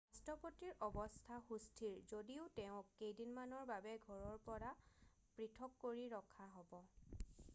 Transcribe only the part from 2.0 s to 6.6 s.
যদিও তেওঁক কেইদিনমানৰ বাবে ঘৰৰ পৰা পৃথক কৰি ৰখা